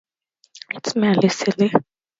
It's 0.71 0.95
merely 0.95 1.29
silly. 1.29 1.71